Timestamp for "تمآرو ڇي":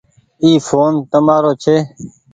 1.11-1.75